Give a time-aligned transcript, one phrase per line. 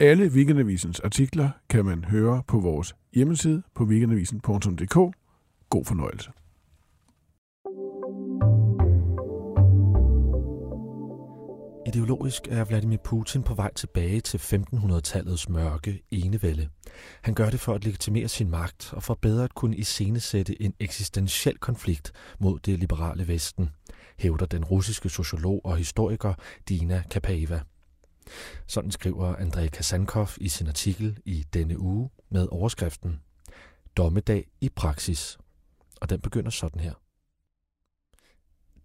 [0.00, 4.94] Alle Weekendavisens artikler kan man høre på vores hjemmeside på weekendavisen.dk.
[5.70, 6.30] God fornøjelse.
[11.86, 16.68] Ideologisk er Vladimir Putin på vej tilbage til 1500-tallets mørke enevælde.
[17.22, 20.74] Han gør det for at legitimere sin magt og for bedre at kunne iscenesætte en
[20.80, 23.70] eksistentiel konflikt mod det liberale Vesten,
[24.18, 26.34] hævder den russiske sociolog og historiker
[26.68, 27.60] Dina Kapava.
[28.66, 33.20] Sådan skriver André Kasankov i sin artikel i denne uge med overskriften
[33.96, 35.38] Dommedag i praksis.
[36.00, 36.94] Og den begynder sådan her.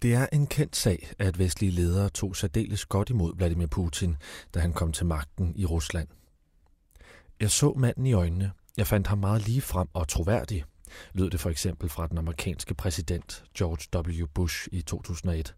[0.02, 4.18] Det er en kendt sag, at vestlige ledere tog særdeles godt imod Vladimir Putin,
[4.54, 6.08] da han kom til magten i Rusland.
[7.40, 8.52] Jeg så manden i øjnene.
[8.78, 10.66] Jeg fandt ham meget lige frem og troværdig,
[11.14, 14.28] lød det for eksempel fra den amerikanske præsident George W.
[14.34, 15.56] Bush i 2001.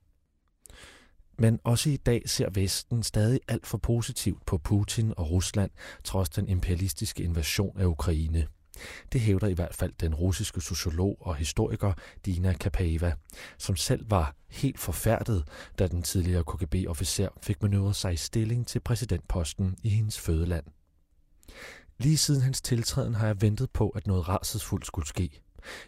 [1.37, 5.71] Men også i dag ser Vesten stadig alt for positivt på Putin og Rusland,
[6.03, 8.47] trods den imperialistiske invasion af Ukraine.
[9.11, 11.93] Det hævder i hvert fald den russiske sociolog og historiker
[12.25, 13.13] Dina Kapeva,
[13.57, 15.47] som selv var helt forfærdet,
[15.79, 20.65] da den tidligere KGB-officer fik manøvret sig i stilling til præsidentposten i hendes fødeland.
[21.97, 25.41] Lige siden hans tiltræden har jeg ventet på, at noget rasesfuldt skulle ske.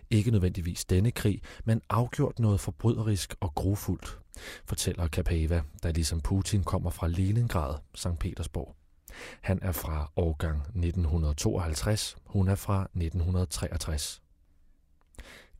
[0.10, 4.20] Ikke nødvendigvis denne krig, men afgjort noget forbryderisk og grofuldt,
[4.66, 8.20] fortæller Kapeva, der ligesom Putin kommer fra Leningrad, St.
[8.20, 8.76] Petersborg.
[9.42, 14.22] Han er fra årgang 1952, hun er fra 1963.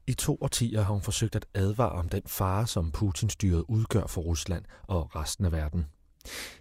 [0.08, 4.22] I to årtier har hun forsøgt at advare om den fare, som Putin-styret udgør for
[4.22, 5.86] Rusland og resten af verden.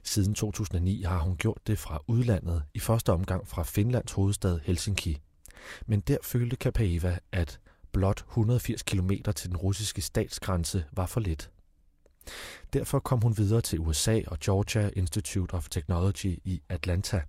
[0.02, 5.18] Siden 2009 har hun gjort det fra udlandet, i første omgang fra Finlands hovedstad Helsinki.
[5.86, 7.60] Men der følte Kapeva, at
[7.92, 11.50] blot 180 km til den russiske statsgrænse var for lidt.
[12.72, 17.22] Derfor kom hun videre til USA og Georgia Institute of Technology i Atlanta,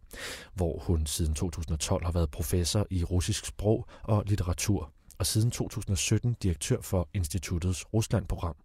[0.53, 6.35] hvor hun siden 2012 har været professor i russisk sprog og litteratur, og siden 2017
[6.43, 8.55] direktør for instituttets Rusland-program.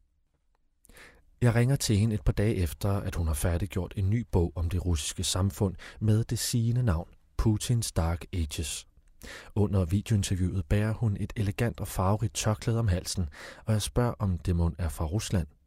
[1.43, 4.53] Jeg ringer til hende et par dage efter, at hun har færdiggjort en ny bog
[4.55, 8.87] om det russiske samfund med det sigende navn Putins Dark Ages.
[9.55, 13.29] Under videointerviewet bærer hun et elegant og farverigt tørklæde om halsen,
[13.65, 15.47] og jeg spørger, om det må er fra Rusland–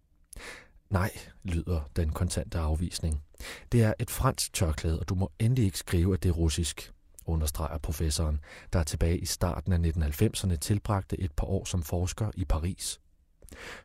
[0.90, 1.12] Nej,
[1.44, 3.24] lyder den kontante afvisning.
[3.72, 6.94] Det er et fransk tørklæde, og du må endelig ikke skrive, at det er russisk,
[7.26, 8.40] understreger professoren,
[8.74, 13.00] der tilbage i starten af 1990'erne tilbragte et par år som forsker i Paris.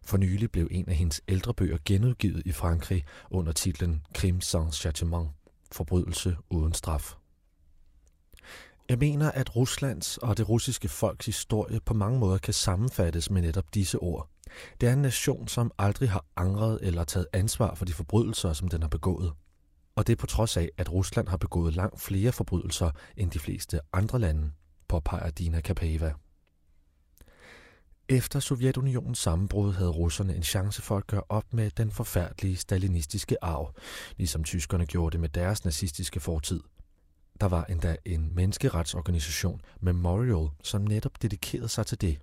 [0.03, 4.87] For nylig blev en af hendes ældre bøger genudgivet i Frankrig under titlen Crime sans
[4.87, 5.29] châtiment,
[5.73, 7.20] forbrydelse uden straf.
[8.91, 13.43] Jeg mener, at Ruslands og det russiske folks historie på mange måder kan sammenfattes med
[13.43, 14.28] netop disse ord.
[14.81, 18.69] Det er en nation, som aldrig har angret eller taget ansvar for de forbrydelser, som
[18.69, 19.33] den har begået.
[19.97, 23.39] Og det er på trods af, at Rusland har begået langt flere forbrydelser end de
[23.39, 24.51] fleste andre lande,
[24.89, 26.12] påpeger Dina Kapeva.
[28.09, 33.45] Efter Sovjetunionens sammenbrud havde russerne en chance for at gøre op med den forfærdelige stalinistiske
[33.45, 33.75] arv,
[34.17, 36.61] ligesom tyskerne gjorde det med deres nazistiske fortid.
[37.41, 42.19] Der var endda en menneskeretsorganisation, Memorial, som netop dedikerede sig til det.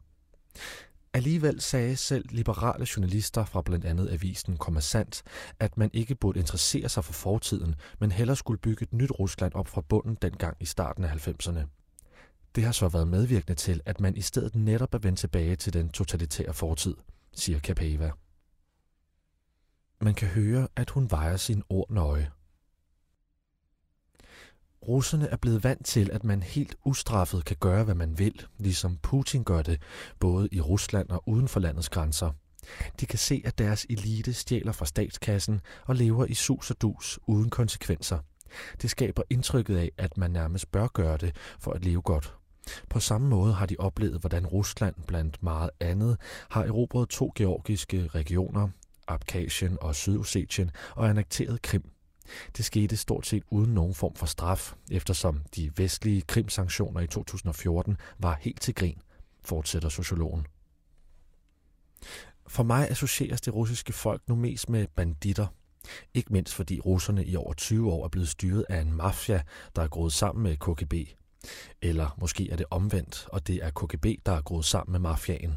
[1.13, 5.23] Alligevel sagde selv liberale journalister fra blandt andet avisen Kommersant,
[5.59, 9.53] at man ikke burde interessere sig for fortiden, men hellere skulle bygge et nyt Rusland
[9.53, 11.59] op fra bunden dengang i starten af 90'erne.
[12.55, 15.73] Det har så været medvirkende til, at man i stedet netop er vendt tilbage til
[15.73, 16.95] den totalitære fortid,
[17.33, 18.11] siger Kapeva.
[20.01, 22.31] Man kan høre, at hun vejer sin ord nøje.
[24.87, 28.97] Russerne er blevet vant til, at man helt ustraffet kan gøre, hvad man vil, ligesom
[28.97, 29.81] Putin gør det,
[30.19, 32.31] både i Rusland og uden for landets grænser.
[32.99, 37.19] De kan se, at deres elite stjæler fra statskassen og lever i sus og dus
[37.27, 38.19] uden konsekvenser.
[38.81, 42.33] Det skaber indtrykket af, at man nærmest bør gøre det for at leve godt.
[42.89, 46.17] På samme måde har de oplevet, hvordan Rusland blandt meget andet
[46.49, 48.69] har erobret to georgiske regioner,
[49.07, 51.96] Abkhazien og Sydossetien, og annekteret Krim.
[52.57, 57.97] Det skete stort set uden nogen form for straf, eftersom de vestlige krimsanktioner i 2014
[58.19, 59.01] var helt til grin,
[59.43, 60.45] fortsætter sociologen.
[62.47, 65.47] For mig associeres det russiske folk nu mest med banditter.
[66.13, 69.41] Ikke mindst fordi russerne i over 20 år er blevet styret af en mafia,
[69.75, 70.93] der er groet sammen med KGB.
[71.81, 75.55] Eller måske er det omvendt, og det er KGB, der er gået sammen med mafiaen.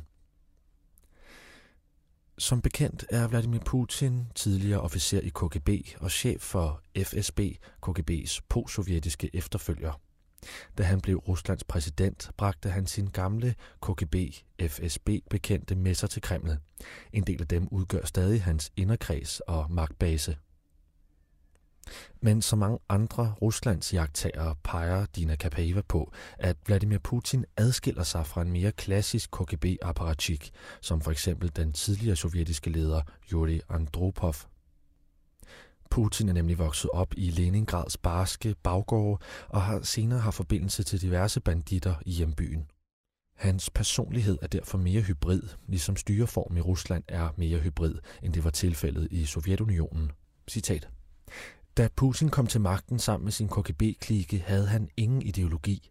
[2.41, 5.69] Som bekendt er Vladimir Putin tidligere officer i KGB
[6.01, 7.41] og chef for FSB,
[7.87, 10.01] KGB's postsovjetiske efterfølger.
[10.79, 16.57] Da han blev Ruslands præsident, bragte han sin gamle KGB-FSB-bekendte med sig til Kreml.
[17.13, 20.37] En del af dem udgør stadig hans inderkreds og magtbase.
[22.21, 28.27] Men som mange andre Ruslands jagttager peger Dina Kapeva på, at Vladimir Putin adskiller sig
[28.27, 30.51] fra en mere klassisk KGB-apparatik,
[30.81, 34.35] som for eksempel den tidligere sovjetiske leder Yuri Andropov.
[35.91, 41.01] Putin er nemlig vokset op i Leningrads barske baggårde og har senere har forbindelse til
[41.01, 42.67] diverse banditter i hjembyen.
[43.37, 48.45] Hans personlighed er derfor mere hybrid, ligesom styreform i Rusland er mere hybrid, end det
[48.45, 50.11] var tilfældet i Sovjetunionen.
[50.49, 50.89] Citat.
[51.81, 55.91] Da Putin kom til magten sammen med sin KGB-klike, havde han ingen ideologi.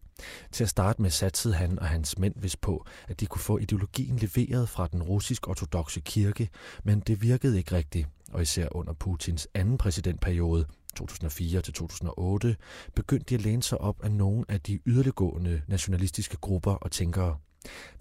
[0.51, 3.57] Til at starte med satsede han og hans mænd vis på, at de kunne få
[3.57, 6.49] ideologien leveret fra den russisk-ortodoxe kirke,
[6.83, 10.65] men det virkede ikke rigtigt, og især under Putins anden præsidentperiode,
[10.99, 12.55] 2004-2008,
[12.95, 17.37] begyndte de at læne sig op af nogle af de yderliggående nationalistiske grupper og tænkere.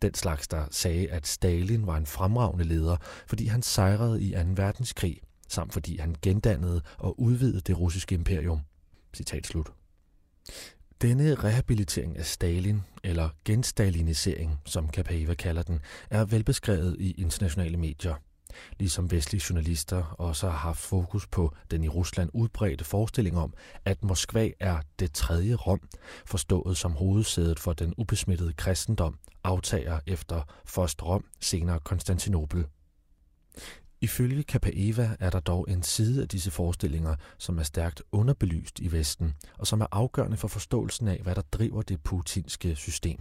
[0.03, 2.97] Den slags, der sagde, at Stalin var en fremragende leder,
[3.27, 4.39] fordi han sejrede i 2.
[4.55, 8.61] verdenskrig, samt fordi han gendannede og udvidede det russiske imperium.
[9.15, 9.73] Citat slut.
[11.03, 15.81] Denne rehabilitering af Stalin, eller genstalinisering, som Kapeva kalder den,
[16.11, 18.15] er velbeskrevet i internationale medier.
[18.79, 23.55] Ligesom vestlige journalister også har haft fokus på den i Rusland udbredte forestilling om,
[23.85, 25.81] at Moskva er det tredje Rom,
[26.27, 32.65] forstået som hovedsædet for den ubesmittede kristendom, aftager efter først Rom, senere Konstantinopel.
[34.01, 38.93] Ifølge Kapaeva er der dog en side af disse forestillinger, som er stærkt underbelyst i
[38.93, 43.21] Vesten, og som er afgørende for forståelsen af, hvad der driver det putinske system.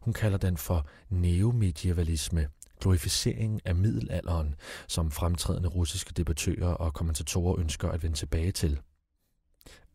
[0.00, 2.48] Hun kalder den for neomedievalisme,
[2.80, 4.54] glorificering af middelalderen,
[4.88, 8.80] som fremtrædende russiske debattører og kommentatorer ønsker at vende tilbage til.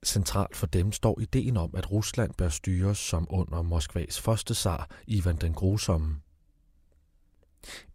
[0.05, 4.89] Centralt for dem står ideen om, at Rusland bør styres som under Moskvas første zar,
[5.07, 6.15] Ivan den Grusomme.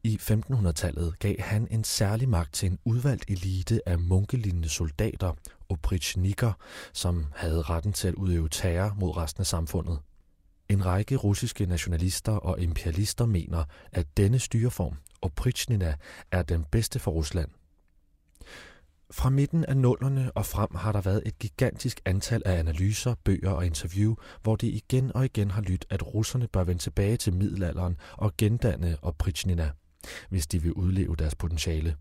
[0.04, 5.32] I 1500-tallet gav han en særlig magt til en udvalgt elite af munkelignende soldater,
[5.68, 6.52] oprichnikker,
[6.92, 9.98] som havde retten til at udøve terror mod resten af samfundet.
[10.68, 15.94] En række russiske nationalister og imperialister mener, at denne styreform, oprichnina,
[16.32, 17.48] er den bedste for Rusland.
[19.12, 23.50] Fra midten af nullerne og frem har der været et gigantisk antal af analyser, bøger
[23.50, 27.32] og interview, hvor det igen og igen har lyttet, at russerne bør vende tilbage til
[27.32, 29.70] middelalderen og gendanne Oprichnina,
[30.28, 31.96] hvis de vil udleve deres potentiale.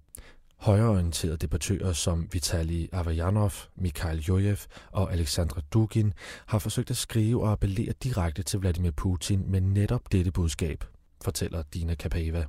[0.58, 4.58] Højreorienterede debattører som Vitali Avajanov, Mikhail Jojev
[4.92, 6.14] og Alexandra Dugin
[6.46, 10.84] har forsøgt at skrive og appellere direkte til Vladimir Putin med netop dette budskab,
[11.22, 12.46] fortæller Dina Kapeva.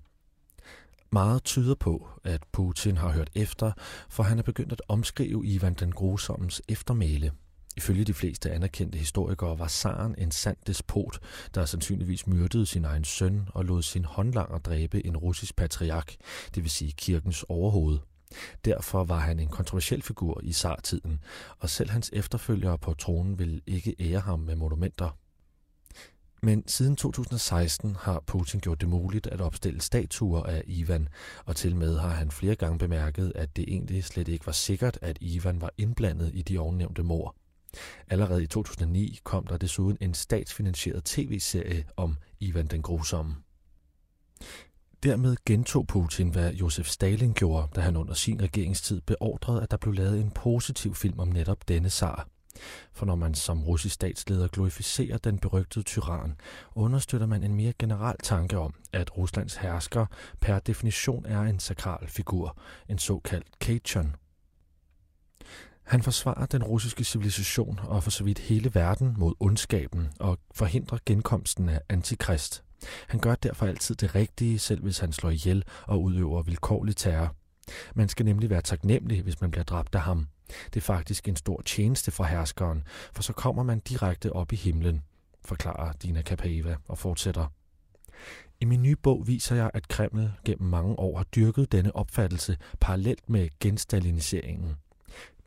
[1.12, 3.72] Meget tyder på, at Putin har hørt efter,
[4.08, 7.32] for han er begyndt at omskrive Ivan den Grusommens eftermæle.
[7.76, 11.18] Ifølge de fleste anerkendte historikere var Saren en sand despot,
[11.54, 16.16] der sandsynligvis myrdede sin egen søn og lod sin håndlanger dræbe en russisk patriark,
[16.54, 17.98] det vil sige kirkens overhoved.
[18.64, 21.20] Derfor var han en kontroversiel figur i sartiden,
[21.58, 25.16] og selv hans efterfølgere på tronen ville ikke ære ham med monumenter.
[26.42, 31.08] Men siden 2016 har Putin gjort det muligt at opstille statuer af Ivan,
[31.44, 34.98] og til med har han flere gange bemærket, at det egentlig slet ikke var sikkert,
[35.02, 37.36] at Ivan var indblandet i de ovennævnte mord.
[38.08, 43.34] Allerede i 2009 kom der desuden en statsfinansieret tv-serie om Ivan den Grusomme.
[45.02, 49.76] Dermed gentog Putin, hvad Josef Stalin gjorde, da han under sin regeringstid beordrede, at der
[49.76, 52.28] blev lavet en positiv film om netop denne zar.
[52.92, 56.36] For når man som russisk statsleder glorificerer den berygtede tyran,
[56.74, 60.06] understøtter man en mere generel tanke om, at Ruslands hersker
[60.40, 62.56] per definition er en sakral figur,
[62.88, 64.14] en såkaldt kachon.
[65.82, 70.98] Han forsvarer den russiske civilisation og for så vidt hele verden mod ondskaben og forhindrer
[71.06, 72.64] genkomsten af antikrist.
[73.08, 77.34] Han gør derfor altid det rigtige, selv hvis han slår ihjel og udøver vilkårlig terror.
[77.94, 80.26] Man skal nemlig være taknemmelig, hvis man bliver dræbt af ham.
[80.74, 84.56] Det er faktisk en stor tjeneste fra herskeren, for så kommer man direkte op i
[84.56, 85.02] himlen,
[85.44, 87.46] forklarer Dina Kapeva og fortsætter.
[88.60, 92.56] I min nye bog viser jeg, at Kreml gennem mange år har dyrket denne opfattelse
[92.80, 94.76] parallelt med genstaliniseringen.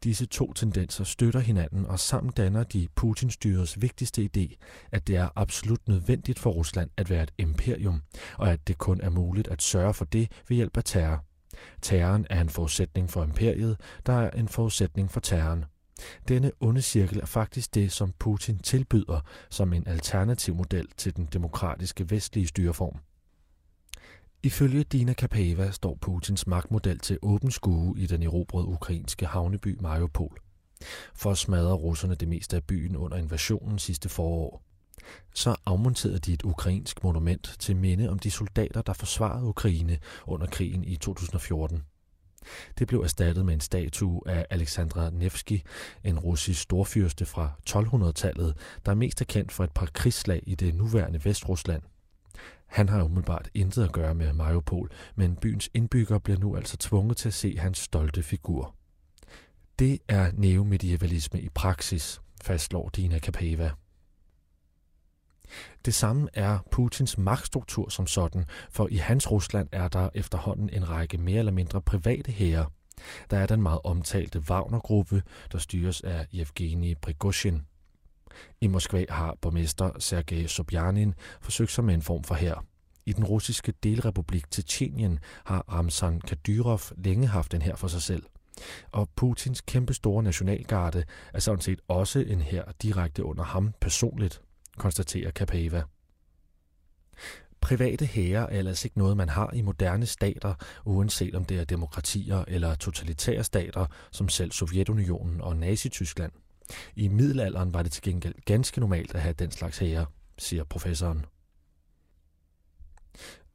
[0.04, 4.56] Disse to tendenser støtter hinanden, og sammen danner de Putin-styrets vigtigste idé,
[4.92, 8.02] at det er absolut nødvendigt for Rusland at være et imperium,
[8.38, 11.26] og at det kun er muligt at sørge for det ved hjælp af terror.
[11.82, 15.66] Terroren er en forudsætning for imperiet, der er en forudsætning for terroren.
[16.28, 21.26] Denne onde cirkel er faktisk det, som Putin tilbyder som en alternativ model til den
[21.34, 23.00] demokratiske vestlige styreform.
[24.44, 30.38] Ifølge Dina Kapeva står Putins magtmodel til åben skue i den erobrede ukrainske havneby Mariupol.
[31.16, 34.62] For at smadre russerne det meste af byen under invasionen sidste forår.
[35.34, 39.98] Så afmonterede de et ukrainsk monument til minde om de soldater, der forsvarede Ukraine
[40.28, 41.84] under krigen i 2014.
[42.80, 45.62] Det blev erstattet med en statue af Alexandra Nevsky,
[46.04, 50.56] en russisk storfyrste fra 1200-tallet, der er mest er kendt for et par krigsslag i
[50.56, 51.82] det nuværende Vestrusland.
[52.66, 57.18] Han har umiddelbart intet at gøre med Mariupol, men byens indbyggere bliver nu altså tvunget
[57.18, 58.76] til at se hans stolte figur.
[59.80, 63.72] Det er neomedievalisme i praksis, fastslår Dina Kapeva.
[65.86, 70.90] Det samme er Putins magtstruktur som sådan, for i hans Rusland er der efterhånden en
[70.90, 72.66] række mere eller mindre private hære.
[73.30, 77.62] Der er den meget omtalte Wagner-gruppe, der styres af Yevgeni Prigozhin.
[78.62, 82.66] I Moskva har borgmester Sergej Sobjanin forsøgt sig med en form for her.
[83.06, 88.24] I den russiske delrepublik Tjetjenien har Ramzan Kadyrov længe haft en her for sig selv.
[88.92, 94.42] Og Putins kæmpe store nationalgarde er sådan set også en her direkte under ham personligt
[94.78, 95.84] konstaterer Kapeva.
[97.62, 100.54] Private hære er ellers ikke noget, man har i moderne stater,
[100.86, 106.32] uanset om det er demokratier eller totalitære stater, som selv Sovjetunionen og Nazi-Tyskland.
[106.96, 110.06] I middelalderen var det til gengæld ganske normalt at have den slags hære,
[110.38, 111.26] siger professoren.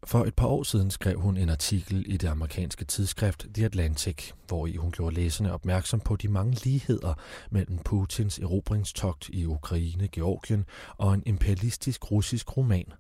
[0.04, 4.32] For et par år siden skrev hun en artikel i det amerikanske tidsskrift The Atlantic,
[4.46, 7.14] hvor i hun gjorde læserne opmærksom på de mange ligheder
[7.50, 10.64] mellem Putins erobringstogt i Ukraine, Georgien
[10.96, 12.92] og en imperialistisk russisk roman.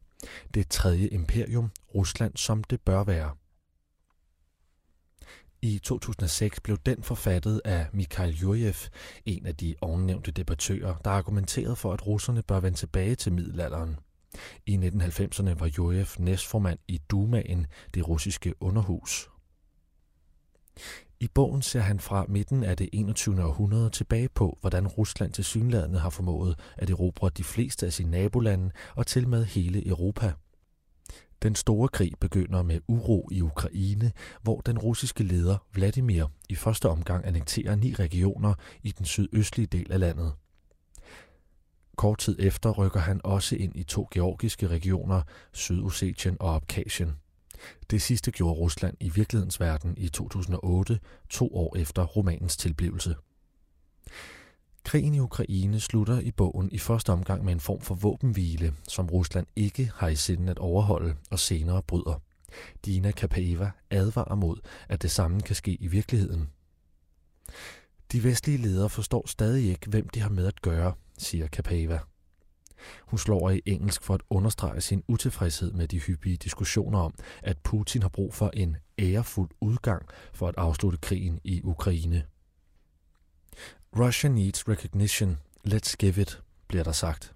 [0.54, 3.30] Det tredje imperium, Rusland som det bør være.
[5.62, 8.74] I 2006 blev den forfattet af Mikhail Jurjev,
[9.26, 13.96] en af de ovennævnte debattører, der argumenterede for, at russerne bør vende tilbage til middelalderen.
[14.66, 19.28] I 1990'erne var Jurjev næstformand i Dumaen, det russiske underhus.
[21.20, 23.44] I bogen ser han fra midten af det 21.
[23.44, 28.10] århundrede tilbage på, hvordan Rusland til synlædende har formået at erobre de fleste af sine
[28.10, 30.32] nabolande og til med hele Europa.
[31.42, 36.88] Den store krig begynder med uro i Ukraine, hvor den russiske leder Vladimir i første
[36.88, 40.32] omgang annekterer ni regioner i den sydøstlige del af landet.
[41.98, 47.16] Kort tid efter rykker han også ind i to georgiske regioner, Sydossetien og Abkhazien.
[47.90, 50.98] Det sidste gjorde Rusland i virkelighedens verden i 2008,
[51.30, 53.14] to år efter romanens tilblivelse.
[54.84, 59.06] Krigen i Ukraine slutter i bogen i første omgang med en form for våbenhvile, som
[59.06, 62.22] Rusland ikke har i sinden at overholde og senere bryder.
[62.84, 64.56] Dina Kapeva advarer mod,
[64.88, 66.48] at det samme kan ske i virkeligheden.
[68.12, 71.98] De vestlige ledere forstår stadig ikke, hvem de har med at gøre, siger Kapeva.
[73.00, 77.58] Hun slår i engelsk for at understrege sin utilfredshed med de hyppige diskussioner om, at
[77.58, 82.24] Putin har brug for en ærefuld udgang for at afslutte krigen i Ukraine.
[83.98, 85.38] Russia needs recognition.
[85.66, 87.34] Let's give it, bliver der sagt.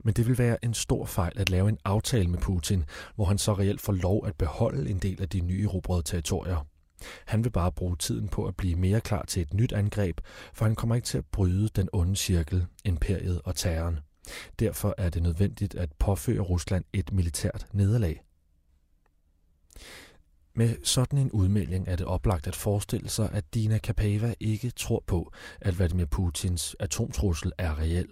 [0.00, 3.38] Men det vil være en stor fejl at lave en aftale med Putin, hvor han
[3.38, 6.66] så reelt får lov at beholde en del af de nye erobrede territorier.
[7.26, 10.20] Han vil bare bruge tiden på at blive mere klar til et nyt angreb,
[10.54, 13.98] for han kommer ikke til at bryde den onde cirkel, imperiet og terroren.
[14.58, 18.22] Derfor er det nødvendigt at påføre Rusland et militært nederlag.
[20.54, 25.04] Med sådan en udmelding er det oplagt at forestille sig, at Dina Kapeva ikke tror
[25.06, 28.08] på, at Vladimir Putins atomtrussel er reel.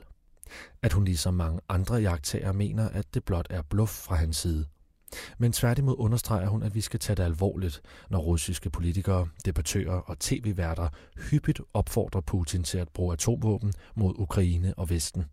[0.83, 4.67] At hun ligesom mange andre jagttager mener, at det blot er bluff fra hans side–
[5.39, 10.19] men tværtimod understreger hun, at vi skal tage det alvorligt, når russiske politikere, debattører og
[10.19, 10.89] tv-værter
[11.31, 15.25] hyppigt opfordrer Putin til at bruge atomvåben mod Ukraine og Vesten.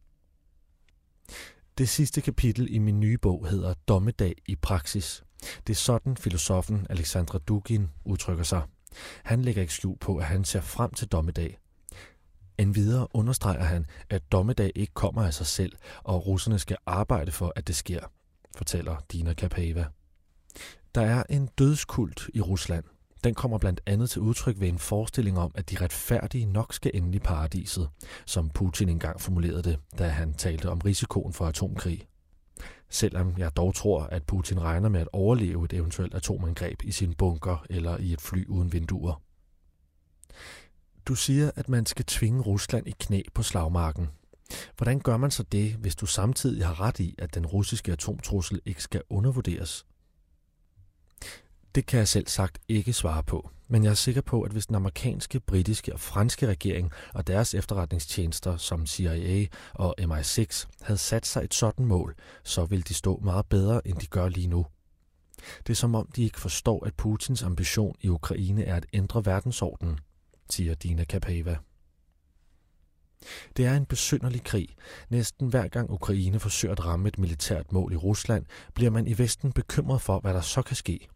[1.77, 5.23] Det sidste kapitel i min nye bog hedder Dommedag i praksis.
[5.67, 8.61] Det er sådan filosofen Alexandra Dugin udtrykker sig.
[9.23, 11.57] Han lægger ikke skjul på, at han ser frem til dommedag.
[12.57, 15.71] En videre understreger han, at dommedag ikke kommer af sig selv,
[16.03, 17.99] og russerne skal arbejde for, at det sker
[18.57, 19.85] fortæller Dina Kapeva.
[20.95, 22.83] Der er en dødskult i Rusland.
[23.23, 26.91] Den kommer blandt andet til udtryk ved en forestilling om, at de retfærdige nok skal
[26.93, 27.89] ende i paradiset,
[28.25, 32.07] som Putin engang formulerede det, da han talte om risikoen for atomkrig.
[32.89, 37.13] Selvom jeg dog tror, at Putin regner med at overleve et eventuelt atomangreb i sin
[37.13, 39.21] bunker eller i et fly uden vinduer.
[41.07, 44.07] Du siger, at man skal tvinge Rusland i knæ på slagmarken,
[44.77, 48.61] Hvordan gør man så det, hvis du samtidig har ret i, at den russiske atomtrussel
[48.65, 49.85] ikke skal undervurderes?
[51.75, 54.65] Det kan jeg selv sagt ikke svare på, men jeg er sikker på, at hvis
[54.65, 61.25] den amerikanske, britiske og franske regering og deres efterretningstjenester som CIA og MI6 havde sat
[61.25, 64.65] sig et sådan mål, så ville de stå meget bedre, end de gør lige nu.
[65.67, 69.25] Det er som om, de ikke forstår, at Putins ambition i Ukraine er at ændre
[69.25, 69.99] verdensordenen,
[70.49, 71.57] siger Dina Kapeva.
[73.57, 74.67] Det er en besynderlig krig.
[75.09, 79.17] Næsten hver gang Ukraine forsøger at ramme et militært mål i Rusland, bliver man i
[79.17, 81.07] Vesten bekymret for, hvad der så kan ske.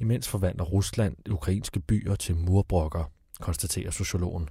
[0.00, 3.04] Imens forvandler Rusland ukrainske byer til murbrokker,
[3.40, 4.48] konstaterer sociologen.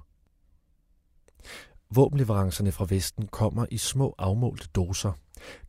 [1.94, 5.12] Våbenleverancerne fra Vesten kommer i små afmålte doser.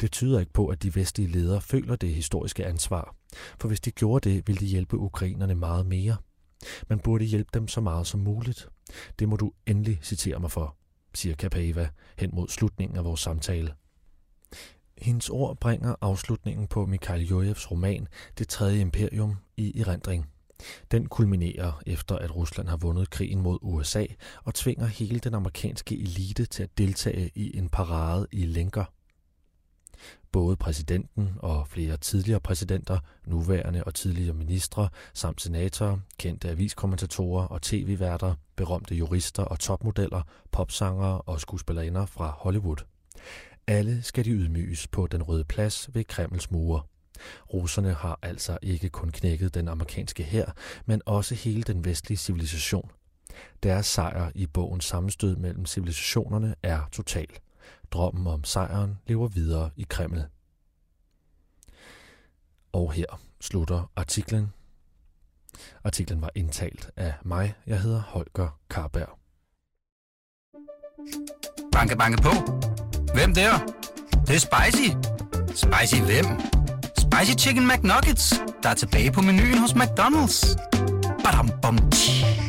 [0.01, 3.15] Det tyder ikke på, at de vestlige ledere føler det historiske ansvar.
[3.59, 6.17] For hvis de gjorde det, ville de hjælpe ukrainerne meget mere.
[6.89, 8.69] Man burde hjælpe dem så meget som muligt.
[9.19, 10.75] Det må du endelig citere mig for,
[11.15, 13.74] siger Kapeva hen mod slutningen af vores samtale.
[14.98, 20.29] Hendes ord bringer afslutningen på Mikhail Jojevs roman Det tredje imperium i erindring.
[20.91, 24.05] Den kulminerer efter, at Rusland har vundet krigen mod USA
[24.43, 28.86] og tvinger hele den amerikanske elite til at deltage i en parade i lænker.
[30.31, 37.62] Både præsidenten og flere tidligere præsidenter, nuværende og tidligere ministre, samt senatorer, kendte aviskommentatorer og
[37.62, 42.86] tv-værter, berømte jurister og topmodeller, popsangere og skuespillerinder fra Hollywood.
[43.67, 46.81] Alle skal de ydmyges på den røde plads ved Kremls mure.
[47.53, 50.55] Russerne har altså ikke kun knækket den amerikanske hær,
[50.86, 52.89] men også hele den vestlige civilisation.
[53.63, 57.27] Deres sejr i bogen sammenstød mellem civilisationerne er total.
[57.93, 60.23] Drømmen om sejren lever videre i Kreml.
[62.71, 64.53] Og her slutter artiklen.
[65.83, 67.53] Artiklen var indtalt af mig.
[67.67, 69.19] Jeg hedder Holger Karberg.
[71.71, 72.29] Banke, banke på.
[73.13, 73.57] Hvem der?
[73.57, 74.89] Det, det er spicy.
[75.47, 76.25] Spicy hvem?
[76.97, 78.33] Spicy Chicken McNuggets,
[78.63, 80.55] der er tilbage på menuen hos McDonald's.
[81.23, 82.42] Badum, bom, tji.